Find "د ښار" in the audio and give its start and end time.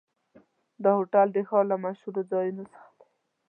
1.33-1.65